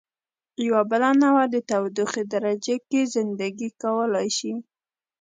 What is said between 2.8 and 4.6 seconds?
کې زنده ګي کولای شي.